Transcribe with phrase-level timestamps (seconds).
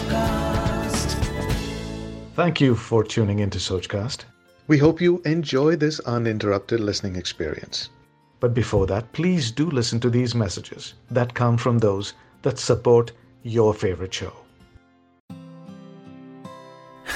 [0.00, 1.14] Sochcast.
[2.36, 4.24] Thank you for tuning into Sochcast.
[4.68, 7.90] We hope you enjoy this uninterrupted listening experience.
[8.42, 13.12] But before that, please do listen to these messages that come from those that support
[13.44, 14.32] your favorite show.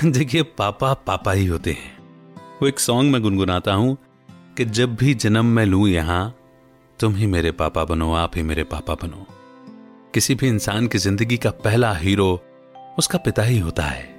[0.05, 1.93] देखिए पापा पापा ही होते हैं
[2.61, 3.96] वो एक song में गुनगुनाता हूँ
[4.57, 6.23] कि जब भी जन्म मैं लूँ यहाँ
[7.01, 9.27] तुम ही मेरे पापा बनो आप ही मेरे पापा बनो
[10.14, 12.29] किसी भी इंसान की ज़िंदगी का पहला हीरो
[12.99, 14.13] उसका पिता ही होता है।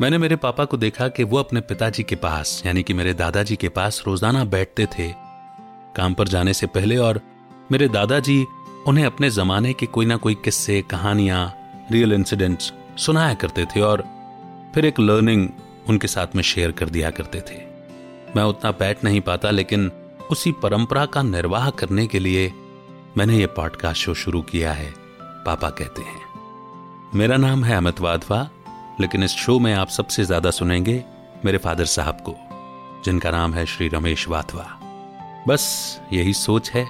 [0.00, 3.56] मैंने मेरे पापा को देखा कि वो अपने पिताजी के पास, यानी कि मेरे दादाजी
[3.56, 5.08] के पास रोज़ाना बैठते थे,
[5.96, 7.20] काम पर जाने से पहले और
[7.72, 8.44] मेरे दादाजी
[8.86, 11.54] उन्हें अपने जमाने के कोई ना कोई किस्से, कहानियाँ
[11.92, 14.04] रियल इंसिडेंट्स सुनाया करते थे और
[14.74, 15.48] फिर एक लर्निंग
[15.88, 17.60] उनके साथ में शेयर कर दिया करते थे।
[18.36, 19.90] मैं उतना बैठ नहीं पाता, लेकिन
[20.30, 22.52] उसी परंपरा का निर्वाह करने के लिए
[23.16, 26.27] मैंने ये पॉडकास्ट शो शुरू किया है, पापा कहते हैं।
[27.14, 28.50] मेरा नाम है अमित वाधवा,
[29.00, 31.04] लेकिन इस शो में आप सबसे ज़्यादा सुनेंगे
[31.44, 32.34] मेरे फादर साहब को,
[33.04, 34.64] जिनका नाम है श्री रमेश वाधवा।
[35.48, 36.84] बस यही सोच है,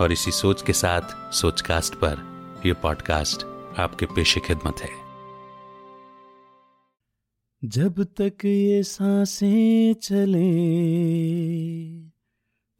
[0.00, 2.22] और इसी सोच के साथ सोचकास्ट पर
[2.66, 3.44] यह पॉडकास्ट
[3.78, 4.90] आपके पेशे खिदमत है।
[7.64, 10.52] जब तक ये साँसें चले,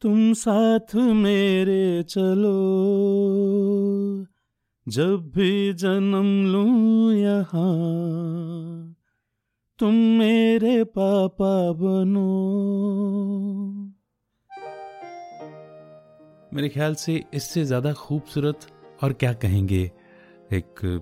[0.01, 2.55] तुम साथ मेरे चलो।
[4.87, 8.95] जब भी जन्म लूँ यहाँ,
[9.79, 12.25] तुम मेरे पापा बनो।
[16.53, 18.67] मेरे ख्याल से इससे ज़्यादा खूबसूरत
[19.03, 19.83] और क्या कहेंगे,
[20.53, 21.01] एक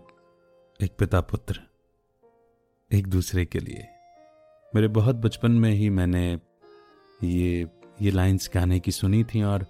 [0.80, 1.60] एक पिता पुत्र,
[2.92, 3.88] एक दूसरे के लिए।
[4.74, 6.28] मेरे बहुत बचपन में ही मैंने
[7.20, 7.68] ये
[8.02, 9.66] ये लाइंस गाने की सुनी थी और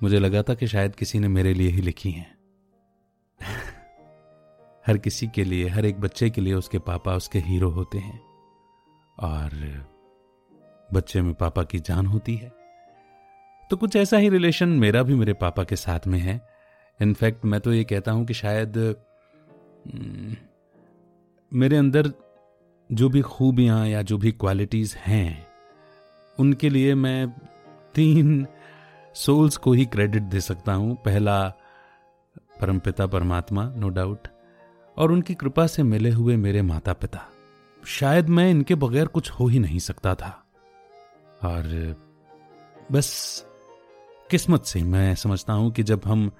[0.00, 2.39] मुझे लगा था कि शायद किसी ने मेरे लिए ही लिखी हैं।
[4.90, 8.20] हर किसी के लिए हर एक बच्चे के लिए उसके पापा उसके हीरो होते हैं।
[9.18, 9.50] और
[10.92, 12.52] बच्चे में पापा की जान होती है।
[13.70, 16.40] तो कुछ ऐसा ही रिलेशन मेरा भी मेरे पापा के साथ में है।
[17.00, 18.76] इनफैक्ट मैं तो ये कहता हूँ कि शायद
[19.86, 20.36] हम्म,
[21.52, 22.10] मेरे अंदर
[22.90, 25.46] जो भी खूबियाँ या जो भी क्वालिटीज हैं
[26.38, 27.30] उनके लिए मैं
[27.94, 28.46] तीन
[29.16, 31.38] सोल्स को ही क्रेडिट दे सकता हूँ। पहला
[32.60, 34.28] परमपिता परमात्मा नो डाउट
[35.00, 37.26] और उनकी कृपा से मिले हुए मेरे माता पिता
[37.86, 40.46] शायद मैं इनके बगैर कुछ हो ही नहीं सकता था।
[41.44, 41.96] और
[42.92, 43.46] बस
[44.30, 46.30] किस्मत से मैं समझता हूँ कि जब हम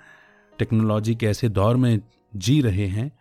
[0.58, 2.00] टेक्नोलॉजी के ऐसे दौर में
[2.36, 3.18] जी रहे हैं,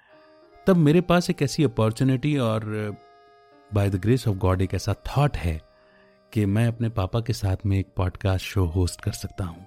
[0.68, 2.62] तब मेरे पास एक ऐसी अपॉर्चुनिटी और
[3.74, 5.62] by the grace of God एक ऐसा थॉट है
[6.34, 9.66] कि मैं अपने पापा के साथ में एक पॉडकास्ट शो होस्ट कर सकता हूँ।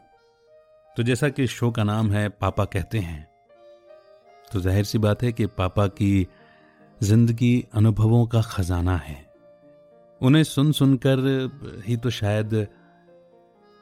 [0.97, 3.32] तो जैसा कि शो का नाम है, पापा कहते हैं।
[4.53, 6.27] तो ज़ाहिर सी बात है कि पापा की
[7.01, 9.17] ज़िंदगी अनुभवों का खजाना है।
[10.21, 11.19] उन्हें सुन सुनकर
[11.87, 12.67] ही तो शायद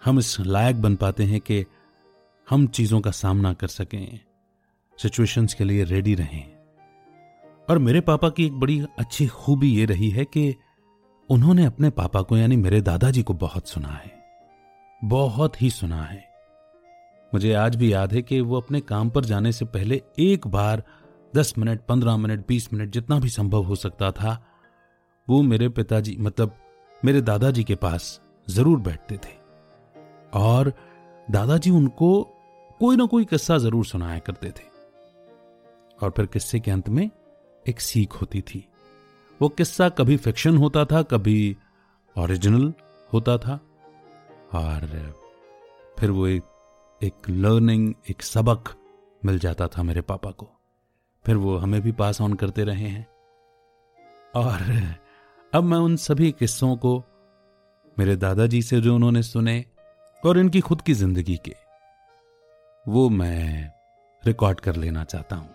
[0.02, 1.64] हम इस लायक बन पाते हैं कि
[2.48, 4.20] हम चीज़ों का सामना कर सकें
[4.98, 6.44] सिचुएशंस के लिए रेडी रहें।
[7.68, 10.54] और मेरे पापा की एक बड़ी अच्छी खूबी ये रही है कि
[11.30, 14.12] उन्होंने अपने पापा को, यानी मेरे दादाजी को बहुत सुना है।
[15.02, 16.29] बहुत ही सुना है।
[17.34, 20.82] मुझे आज भी याद है कि वो अपने काम पर जाने से पहले एक बार
[21.36, 24.46] दस मिनट, पंद्रह मिनट, बीस मिनट जितना भी संभव हो सकता था,
[25.28, 26.56] वो मेरे पिताजी मतलब
[27.04, 29.38] मेरे दादाजी के पास ज़रूर बैठते थे।
[30.34, 30.72] और
[31.30, 32.22] दादाजी उनको
[32.80, 34.68] कोई ना कोई किस्सा ज़रूर सुनाया करते थे।
[36.02, 37.10] और फिर किस्से के अंत में
[37.68, 38.64] एक सीख होती थी।
[39.40, 41.56] वो किस्सा कभी फिक्शन होता था, कभी
[42.16, 42.72] ओरिजिनल
[43.12, 43.60] होता था।
[44.54, 45.14] और
[45.98, 46.42] फिर वो एक
[47.00, 48.68] एक लर्निंग एक सबक
[49.22, 50.48] मिल जाता था मेरे पापा को।
[51.24, 53.06] फिर वो हमें भी पास ऑन करते रहे हैं।
[54.34, 54.60] और
[55.52, 56.96] अब मैं उन सभी किस्सों को
[57.96, 59.64] मेरे दादाजी से जो उन्होंने सुने
[60.22, 61.54] और इनकी खुद की ज़िंदगी के,
[62.86, 63.70] वो मैं
[64.22, 65.50] रिकॉर्ड कर लेना चाहता हूँ।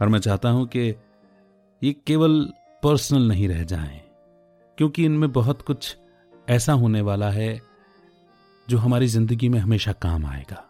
[0.00, 0.88] और मैं चाहता हूँ कि
[1.82, 2.42] ये केवल
[2.82, 4.00] पर्सनल नहीं रह जाएँ,
[4.78, 5.96] क्योंकि इनमें बहुत कुछ
[6.48, 7.75] ऐसा होने वाला है
[8.68, 10.64] जो हमारी ज़िंदगी में हमेशा काम आएगा।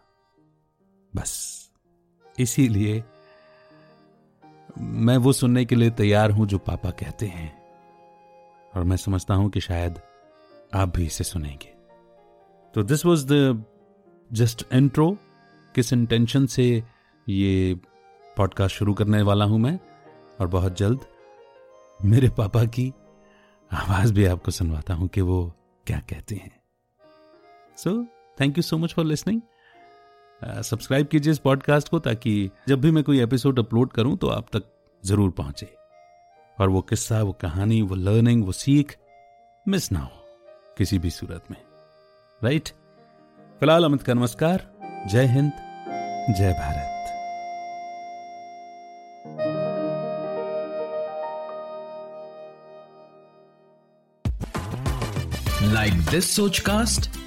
[1.15, 1.71] बस,
[2.39, 3.03] इसीलिए
[4.77, 7.61] मैं वो सुनने के लिए तैयार हूँ जो पापा कहते हैं।
[8.75, 9.99] और मैं समझता हूँ कि शायद
[10.75, 11.73] आप भी इसे सुनेंगे।
[12.73, 13.65] तो this was the
[14.33, 15.17] just intro
[15.75, 16.83] किस इंटेंशन से
[17.29, 17.75] ये
[18.37, 19.79] पॉडकास्ट शुरू करने वाला हूँ मैं,
[20.41, 21.05] और बहुत जल्द
[21.99, 22.93] मेरे पापा की
[23.73, 25.53] आवाज़ भी आपको सुनवाता हूँ कि वो
[25.87, 26.56] क्या कहते हैं।
[27.77, 27.91] So
[28.41, 29.41] thank you so much for listening
[30.63, 34.47] subscribe कीजिए इस पॉडकास्ट को ताकि जब भी मैं कोई एपिसोड अपलोड करूँ तो आप
[34.55, 34.63] तक
[35.03, 35.67] ज़रूर पहुँचे।
[36.57, 38.95] और वो किस्सा, वो कहानी, वो लर्निंग वो सीख
[39.65, 40.25] मिस ना हो
[40.77, 41.57] किसी भी सूरत में।
[42.41, 42.69] राइट
[43.59, 44.67] फ़िलहाल अमित का नमस्कार।
[45.11, 45.51] जय हिंद,
[46.37, 46.93] जय भारत।
[55.73, 57.26] Like this Sochcast?